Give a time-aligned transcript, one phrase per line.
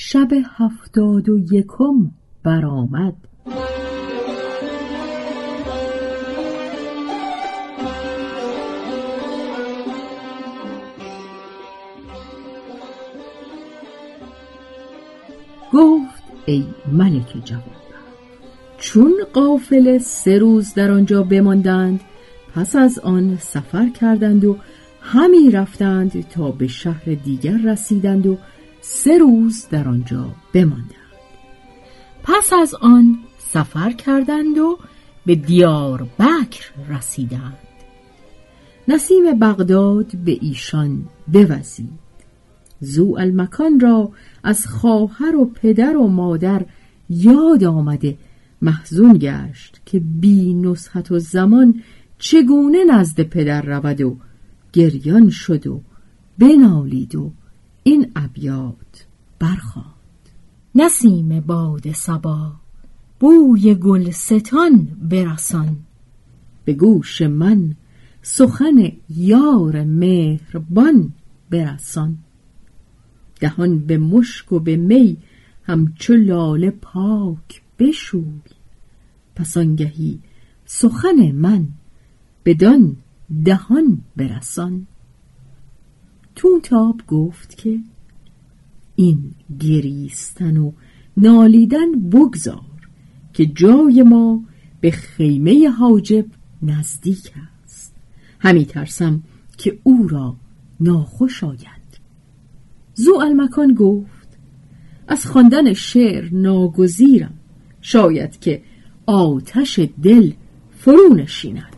[0.00, 2.10] شب هفتاد و یکم
[2.42, 3.14] برآمد.
[15.72, 17.62] گفت ای ملک جوان
[18.78, 22.00] چون قافل سه روز در آنجا بماندند
[22.54, 24.56] پس از آن سفر کردند و
[25.00, 28.38] همی رفتند تا به شهر دیگر رسیدند و
[28.80, 30.92] سه روز در آنجا بماندند.
[32.22, 34.78] پس از آن سفر کردند و
[35.26, 37.58] به دیار بکر رسیدند.
[38.88, 42.08] نسیم بغداد به ایشان بوزید.
[42.80, 44.10] زو المکان را
[44.42, 46.64] از خواهر و پدر و مادر
[47.10, 48.18] یاد آمده
[48.62, 51.82] محزون گشت که بی نصحت و زمان
[52.18, 54.16] چگونه نزد پدر رود و
[54.72, 55.80] گریان شد و
[56.38, 57.32] بنالید و
[57.88, 59.06] این ابیات
[59.38, 59.88] برخواند.
[60.74, 62.52] نسیم باد سبا
[63.20, 65.76] بوی گلستان برسان.
[66.64, 67.74] به گوش من
[68.22, 71.12] سخن یار مهربان
[71.50, 72.18] برسان.
[73.40, 75.16] دهان به مشک و به می
[75.62, 78.40] همچو لاله پاک بشوی.
[79.36, 80.18] پس آنگهی
[80.64, 81.68] سخن من
[82.44, 82.96] بدان
[83.44, 84.86] دهان برسان.
[86.38, 87.78] تونتاب گفت که
[88.96, 90.72] این گریستن و
[91.16, 92.60] نالیدن بگذار
[93.32, 94.44] که جای ما
[94.80, 96.24] به خیمه حاجب
[96.62, 97.32] نزدیک
[97.64, 97.94] است.
[98.40, 99.22] همی ترسم
[99.56, 100.36] که او را
[100.80, 101.98] ناخوش آید.
[102.94, 104.28] زو المکان گفت
[105.08, 107.34] از خواندن شعر ناگزیرم.
[107.80, 108.62] شاید که
[109.06, 110.32] آتش دل
[110.78, 111.77] فرو نشیند.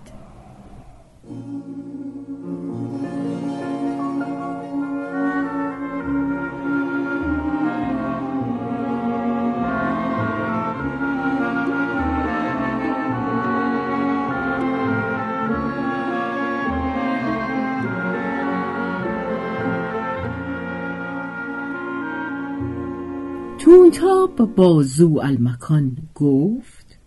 [23.70, 26.98] تونتاب با زو المکان گفت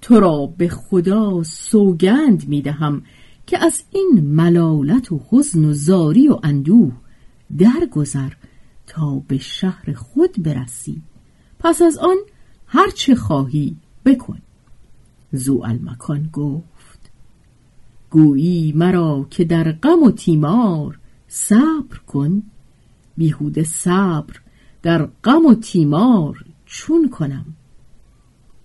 [0.00, 3.02] تو را به خدا سوگند می دهم
[3.46, 6.92] که از این ملالت و حزن و زاری و اندوه
[7.58, 8.32] درگذر
[8.86, 11.02] تا به شهر خود برسی.
[11.58, 12.16] پس از آن
[12.66, 14.38] هر چه خواهی بکن.
[15.32, 17.10] زو المکان گفت
[18.10, 20.98] گویی مرا که در غم و تیمار
[21.28, 22.42] صبر کن.
[23.16, 24.43] بیهوده صبر
[24.84, 27.44] در غم و تیمار چون کنم.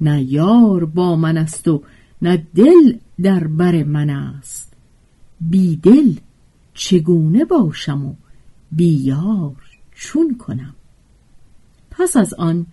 [0.01, 1.83] نه یار با من است و
[2.21, 4.73] نه دل در بر من است.
[5.41, 6.15] بی دل
[6.73, 8.13] چگونه باشم و
[8.71, 9.55] بی یار
[9.95, 10.75] چون کنم؟
[11.91, 12.65] پس از آن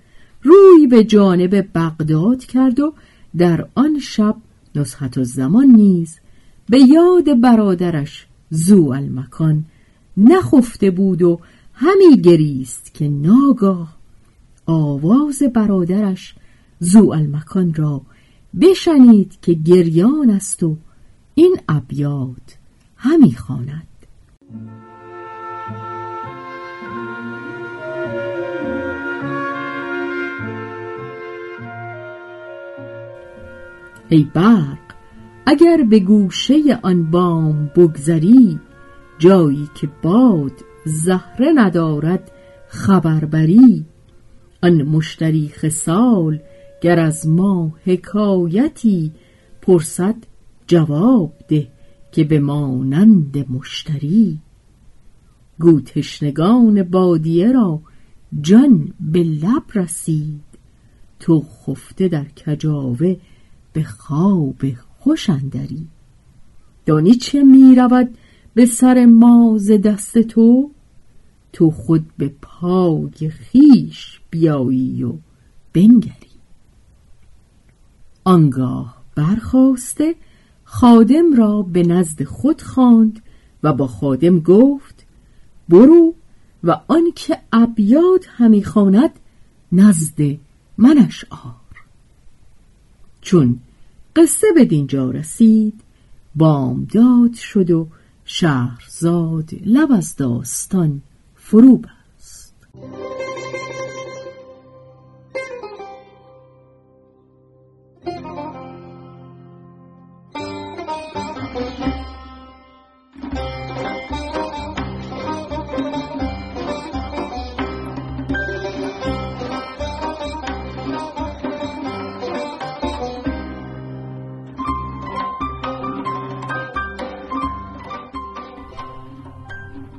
[0.42, 2.94] روی به جانب بغداد کرد و
[3.36, 4.36] در آن شب
[5.16, 6.18] و زمان نیز
[6.68, 9.64] به یاد برادرش زو المکان
[10.16, 11.40] نخفته بود و
[11.78, 13.96] همی گریست که ناگاه
[14.66, 16.34] آواز برادرش
[16.80, 18.02] زو المکان را
[18.60, 20.76] بشنید که گریان است و
[21.34, 22.58] این ابیات
[22.96, 23.86] همی خواند.
[34.08, 34.78] ای برق
[35.46, 38.60] اگر به گوشه آن بام بگذری
[39.18, 40.52] جایی که باد
[40.86, 42.30] زهره ندارد
[42.68, 43.84] خبربری.
[44.62, 46.40] آن مشتری خسال
[46.82, 49.12] گر از ما حکایتی
[49.62, 50.14] پرسد
[50.66, 51.68] جواب ده
[52.12, 54.38] که به مانند مشتری.
[55.60, 57.80] گو تشنگان بادیه را
[58.40, 60.44] جان به لب رسید.
[61.20, 63.16] تو خفته در کجاوه
[63.72, 64.62] به خواب
[64.98, 65.86] خوش اندری.
[66.86, 68.08] دانی چه می رود
[68.54, 70.70] به سر ما ز دست تو؟
[71.56, 75.12] تو خود به پای خیش بیایی و
[75.72, 76.36] بنگری.
[78.24, 80.14] آنگاه برخواسته
[80.64, 83.22] خادم را به نزد خود خواند
[83.62, 85.06] و با خادم گفت
[85.68, 86.14] برو
[86.64, 89.10] و آنکه ابیاد همی خواند
[89.72, 90.38] نزد
[90.78, 91.76] منش آر.
[93.20, 93.60] چون
[94.16, 95.80] قصه به دینجا رسید
[96.34, 97.88] بامداد شد و
[98.24, 101.02] شهرزاد لب از داستان
[101.48, 102.56] فرو بست